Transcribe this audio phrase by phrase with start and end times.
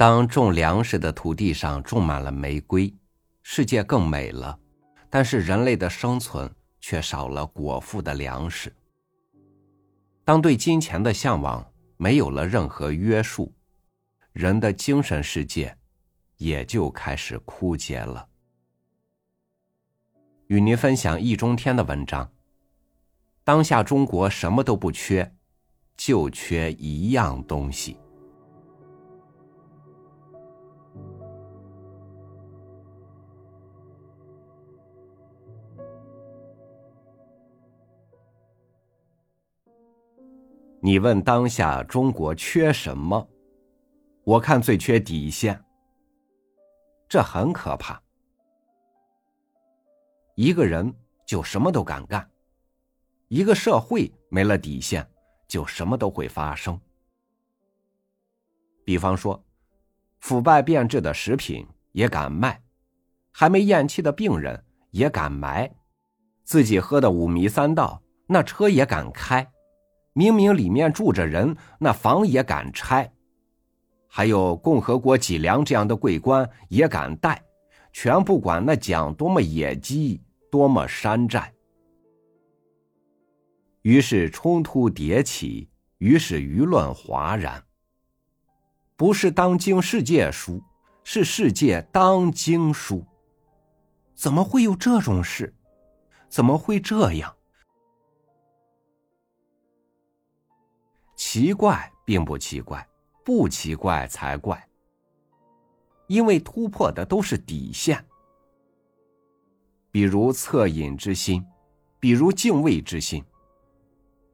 [0.00, 2.90] 当种粮食的土地上种满了玫瑰，
[3.42, 4.58] 世界更美了，
[5.10, 8.74] 但是人类的生存却少了果腹的粮食。
[10.24, 13.52] 当对金钱的向往没有了任何约束，
[14.32, 15.76] 人的精神世界
[16.38, 18.26] 也就开始枯竭了。
[20.46, 22.32] 与您分享易中天的文章。
[23.44, 25.30] 当下中国什么都不缺，
[25.94, 27.98] 就缺一样东西。
[40.82, 43.28] 你问当下中国缺什么？
[44.24, 45.62] 我看最缺底线。
[47.06, 48.00] 这很可怕。
[50.36, 50.90] 一个人
[51.26, 52.26] 就什么都敢干，
[53.28, 55.06] 一个社会没了底线，
[55.46, 56.80] 就什么都会发生。
[58.84, 59.44] 比方说，
[60.20, 62.62] 腐败变质的食品也敢卖，
[63.32, 65.70] 还没咽气的病人也敢埋，
[66.42, 69.46] 自己喝的五迷三道，那车也敢开。
[70.12, 73.10] 明明里面住着人，那房也敢拆，
[74.08, 77.42] 还有共和国脊梁这样的桂冠也敢戴，
[77.92, 81.52] 全不管那讲多么野鸡，多么山寨。
[83.82, 87.62] 于是冲突迭起，于是舆论哗然。
[88.96, 90.62] 不是当今世界输，
[91.04, 93.02] 是世界当今输。
[94.14, 95.54] 怎么会有这种事？
[96.28, 97.34] 怎么会这样？
[101.32, 102.84] 奇怪并不奇怪，
[103.24, 104.68] 不奇怪才怪。
[106.08, 108.04] 因为突破的都是底线，
[109.92, 111.46] 比如恻隐之心，
[112.00, 113.24] 比如敬畏之心，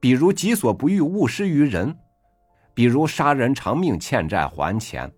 [0.00, 1.94] 比如己所不欲，勿施于人，
[2.72, 5.12] 比如杀人偿命，欠债还钱。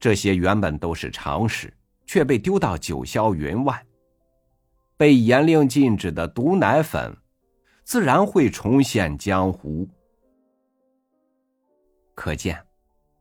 [0.00, 1.72] 这些原本都是常识，
[2.06, 3.86] 却被丢到九霄云外。
[4.96, 7.16] 被严令禁止的毒奶粉。
[7.86, 9.88] 自然会重现江湖。
[12.16, 12.60] 可见，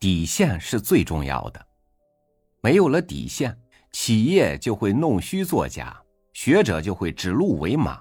[0.00, 1.66] 底线是最重要的。
[2.62, 3.60] 没有了底线，
[3.92, 6.02] 企业就会弄虚作假，
[6.32, 8.00] 学者就会指鹿为马，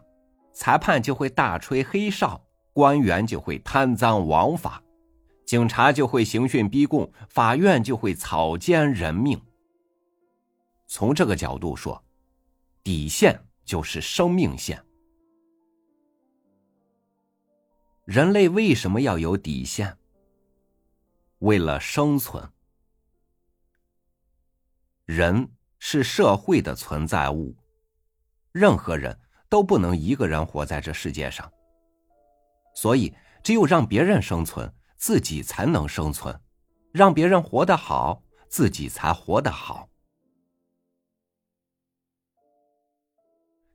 [0.53, 2.41] 裁判就会大吹黑哨，
[2.71, 4.81] 官员就会贪赃枉法，
[5.45, 9.37] 警察就会刑讯逼供，法院就会草菅人命。
[10.87, 12.01] 从这个角度说，
[12.83, 14.81] 底线就是生命线。
[18.05, 19.97] 人类为什么要有底线？
[21.39, 22.51] 为了生存。
[25.05, 25.49] 人
[25.79, 27.55] 是社会的存在物，
[28.51, 31.49] 任何人都不能一个人活在这世界上。
[32.75, 36.35] 所以，只有让别人生存，自己才能生存；
[36.91, 39.87] 让别人活得好，自己才活得好。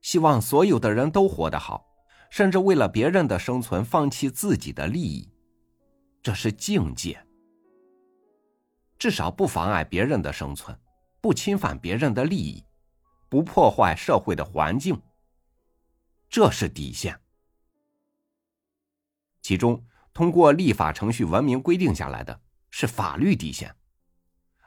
[0.02, 1.87] 希望所有的人都活得好。
[2.30, 5.30] 甚至为了别人的生存，放弃自己的利益，
[6.22, 7.24] 这是境界。
[8.98, 10.78] 至少不妨碍别人的生存，
[11.20, 12.64] 不侵犯别人的利益，
[13.28, 15.00] 不破坏社会的环境，
[16.28, 17.18] 这是底线。
[19.40, 22.40] 其中，通过立法程序文明规定下来的
[22.70, 23.74] 是法律底线，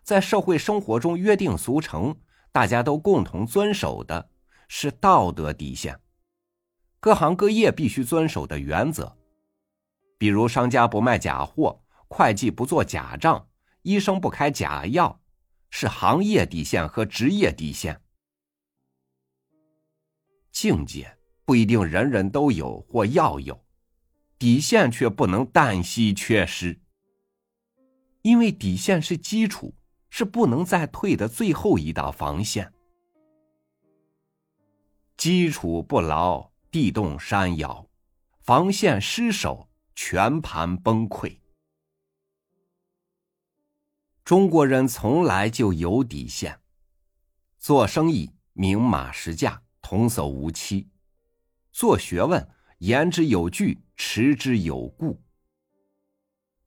[0.01, 2.15] 在社会生活中约定俗成，
[2.51, 4.29] 大家都共同遵守的
[4.67, 5.99] 是道德底线。
[7.01, 9.17] 各行各业必须遵守的原则，
[10.19, 13.49] 比如商家不卖假货，会计不做假账，
[13.81, 15.19] 医生不开假药，
[15.71, 17.99] 是行业底线和职业底线。
[20.51, 23.59] 境界不一定人人都有或要有，
[24.37, 26.79] 底线却不能旦夕缺失，
[28.21, 29.73] 因为底线是基础，
[30.11, 32.71] 是不能再退的最后一道防线。
[35.17, 36.50] 基础不牢。
[36.71, 37.85] 地动山摇，
[38.39, 41.39] 防线失守，全盘崩溃。
[44.23, 46.61] 中国人从来就有底线，
[47.57, 50.87] 做生意明码实价，童叟无欺；
[51.73, 55.19] 做学问言之有据，持之有故；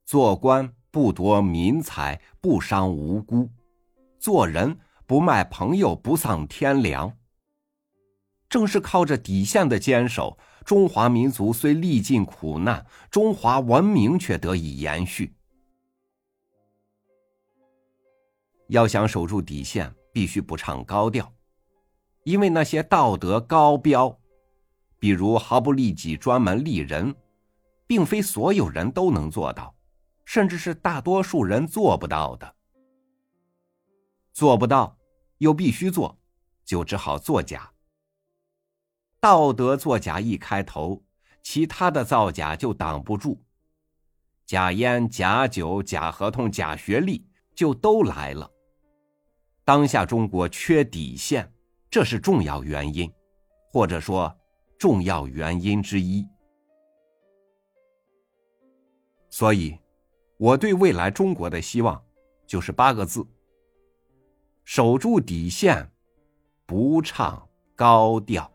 [0.05, 3.49] 做官不夺民财，不伤无辜；
[4.21, 7.17] 做人不卖朋友，不丧天良。
[8.49, 15.35] 正是靠着底线的坚守，中华民族虽历尽苦难，中华文明却得以延续。
[18.69, 21.33] 要想守住底线，必须不唱高调，
[22.23, 24.19] 因为那些道德高标，
[24.99, 27.15] 比如毫不利己、专门利人，
[27.87, 29.75] 并非所有人都能做到。
[30.25, 32.55] 甚至是大多数人做不到的。
[34.33, 34.97] 做不到，
[35.37, 36.19] 又必须做，
[36.65, 37.71] 就只好作假。
[39.25, 41.03] 道德作假一开头，
[41.43, 43.43] 其他的造假就挡不住。
[44.45, 48.51] 假烟、假酒、假合同、假学历，就都来了。
[49.65, 51.51] 当下中国缺底线，
[51.89, 53.11] 这是重要原因，
[53.73, 54.31] 或者说
[54.79, 56.29] 重要原因之一。
[59.31, 59.75] 所以，
[60.37, 62.05] 我对未来中国的希望，
[62.47, 63.27] 就是八个字。
[64.65, 65.91] 守住底线，
[66.67, 68.51] 不唱高调。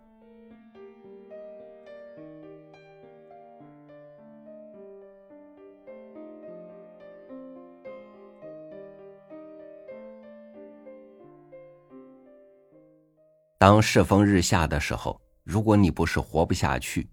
[13.59, 17.07] 当世风日下的时候，如果你不是活不下去，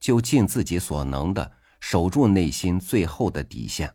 [0.00, 3.94] 就尽自己所能的守住内心最后的底线。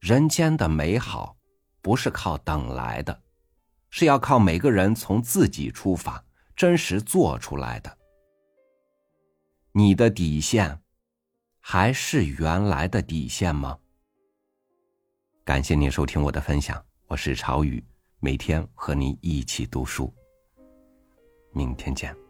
[0.00, 1.36] 人间的美好。
[1.82, 3.22] 不是靠等来的，
[3.90, 6.24] 是要靠每个人从自己出发，
[6.56, 7.98] 真实做出来的。
[9.72, 10.80] 你的底线，
[11.60, 13.78] 还是原来的底线吗？
[15.44, 17.84] 感谢您收听我的分享，我是朝雨，
[18.24, 20.10] 每天和你一起读书。
[21.52, 22.23] 明天见。